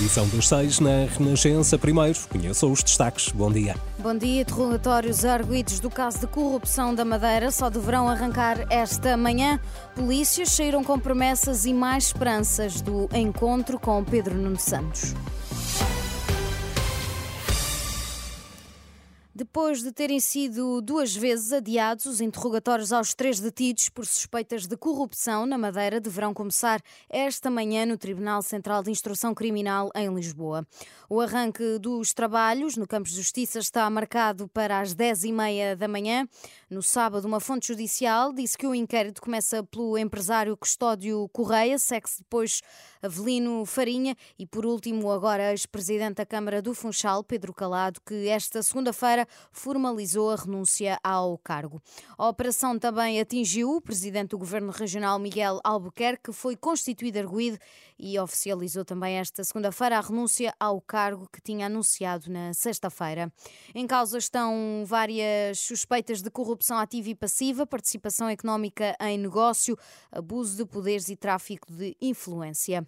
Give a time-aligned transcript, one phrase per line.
[0.00, 1.78] Edição dos seis na Renascença.
[1.78, 3.28] Primeiro, conheça os destaques.
[3.28, 3.76] Bom dia.
[4.00, 4.42] Bom dia.
[4.42, 9.60] Interrogatórios arguídos do caso de corrupção da Madeira só deverão arrancar esta manhã.
[9.94, 15.14] Polícias saíram com promessas e mais esperanças do encontro com Pedro Nuno Santos.
[19.54, 24.76] Depois de terem sido duas vezes adiados, os interrogatórios aos três detidos por suspeitas de
[24.76, 30.66] corrupção na Madeira deverão começar esta manhã no Tribunal Central de Instrução Criminal em Lisboa.
[31.08, 35.76] O arranque dos trabalhos no Campo de Justiça está marcado para as dez e meia
[35.76, 36.26] da manhã.
[36.68, 42.18] No sábado, uma fonte judicial disse que o inquérito começa pelo empresário Custódio Correia, segue-se
[42.18, 42.60] depois
[43.00, 48.60] Avelino Farinha e, por último, agora ex-presidente da Câmara do Funchal, Pedro Calado, que esta
[48.64, 51.82] segunda-feira formalizou a renúncia ao cargo.
[52.16, 57.58] A operação também atingiu o presidente do Governo Regional, Miguel Albuquerque, que foi constituído arguído
[57.98, 63.32] e oficializou também esta segunda-feira a renúncia ao cargo que tinha anunciado na sexta-feira.
[63.74, 69.78] Em causa estão várias suspeitas de corrupção ativa e passiva, participação económica em negócio,
[70.10, 72.86] abuso de poderes e tráfico de influência.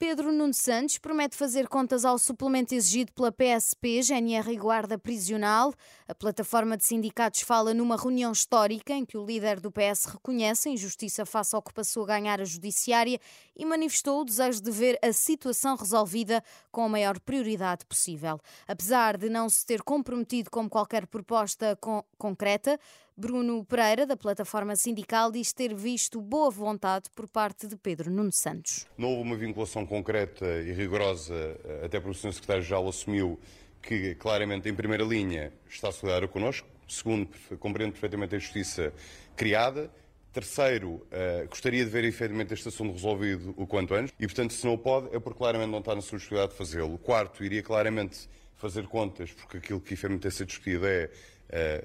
[0.00, 5.74] Pedro Nuno Santos promete fazer contas ao suplemento exigido pela PSP, GNR e Guarda Prisional.
[6.08, 10.70] A plataforma de sindicatos fala numa reunião histórica em que o líder do PS reconhece
[10.70, 13.20] a injustiça face ao que passou a ganhar a judiciária
[13.54, 18.40] e manifestou o desejo de ver a situação resolvida com a maior prioridade possível.
[18.66, 22.80] Apesar de não se ter comprometido com qualquer proposta con concreta,
[23.20, 28.32] Bruno Pereira, da plataforma sindical, diz ter visto boa vontade por parte de Pedro Nuno
[28.32, 28.86] Santos.
[28.96, 32.32] Não houve uma vinculação concreta e rigorosa, eh, até porque o Sr.
[32.32, 33.38] Secretário-Geral assumiu
[33.82, 36.66] que, claramente, em primeira linha, está solidário connosco.
[36.88, 38.90] Segundo, compreende perfeitamente a justiça
[39.36, 39.90] criada.
[40.32, 44.64] Terceiro, uh, gostaria de ver efetivamente este assunto resolvido o quanto antes e, portanto, se
[44.64, 46.96] não pode, é porque claramente não está na sua disponibilidade de fazê-lo.
[46.98, 51.10] Quarto, iria claramente fazer contas, porque aquilo que efetivamente tem sido discutido é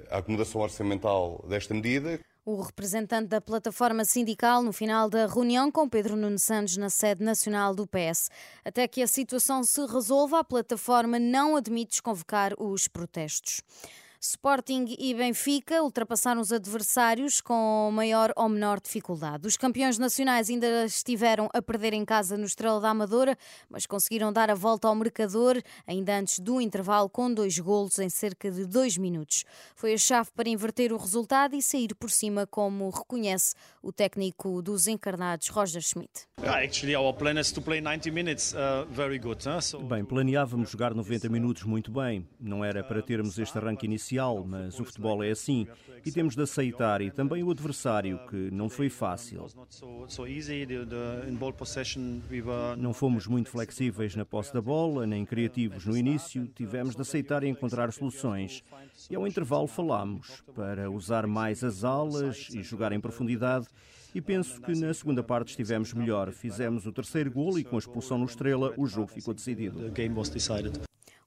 [0.10, 2.20] a acomodação orçamental desta medida.
[2.46, 7.24] O representante da plataforma sindical no final da reunião com Pedro Nuno Santos na sede
[7.24, 8.30] nacional do PS.
[8.64, 13.62] Até que a situação se resolva, a plataforma não admite desconvocar os protestos.
[14.28, 19.48] Sporting e Benfica ultrapassaram os adversários com maior ou menor dificuldade.
[19.48, 23.38] Os campeões nacionais ainda estiveram a perder em casa no Estrela da Amadora,
[23.70, 28.10] mas conseguiram dar a volta ao marcador ainda antes do intervalo com dois golos em
[28.10, 29.46] cerca de dois minutos.
[29.76, 34.60] Foi a chave para inverter o resultado e sair por cima, como reconhece o técnico
[34.62, 36.26] dos encarnados, Roger Schmidt.
[39.88, 42.28] Bem, planeávamos jogar 90 minutos muito bem.
[42.40, 44.15] Não era para termos este arranque inicial
[44.46, 45.68] mas o futebol é assim
[46.06, 49.48] e temos de aceitar e também o adversário que não foi fácil.
[52.78, 57.44] Não fomos muito flexíveis na posse da bola, nem criativos no início, tivemos de aceitar
[57.44, 58.64] e encontrar soluções.
[59.10, 63.68] E ao intervalo falámos para usar mais as alas e jogar em profundidade
[64.14, 66.32] e penso que na segunda parte estivemos melhor.
[66.32, 69.92] Fizemos o terceiro gol e com a expulsão no Estrela o jogo ficou decidido.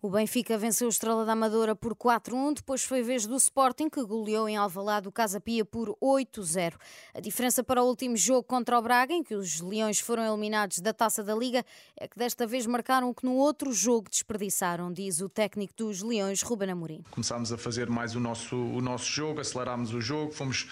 [0.08, 4.02] O Benfica venceu o Estrela da Amadora por 4-1, depois foi vez do Sporting, que
[4.02, 6.76] goleou em Alvalade o Casa Pia por 8-0.
[7.12, 10.78] A diferença para o último jogo contra o Braga, em que os Leões foram eliminados
[10.78, 11.62] da Taça da Liga,
[11.94, 16.00] é que desta vez marcaram o que no outro jogo desperdiçaram, diz o técnico dos
[16.00, 17.04] Leões, Ruben Amorim.
[17.10, 20.66] Começámos a fazer mais o nosso, o nosso jogo, acelerámos o jogo, fomos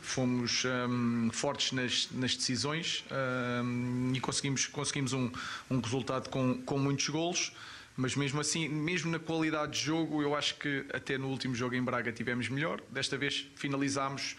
[0.00, 3.04] fomos um, fortes nas, nas decisões
[3.62, 5.30] um, e conseguimos, conseguimos um,
[5.70, 7.52] um resultado com, com muitos golos
[7.98, 11.74] mas mesmo assim, mesmo na qualidade de jogo, eu acho que até no último jogo
[11.74, 12.80] em Braga tivemos melhor.
[12.92, 14.36] Desta vez finalizámos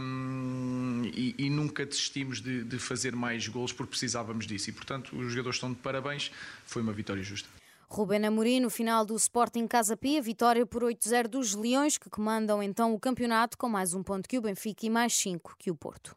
[0.00, 4.70] um, e, e, nunca desistimos de, de, fazer mais gols porque precisávamos disso.
[4.70, 6.32] E portanto, os jogadores estão de parabéns.
[6.64, 7.46] Foi uma vitória justa.
[7.90, 12.62] Rubén Amorim, no final do Sporting Casa Pia, vitória por 8-0 dos Leões, que comandam
[12.62, 15.74] então o campeonato com mais um ponto que o Benfica e mais cinco que o
[15.74, 16.16] Porto.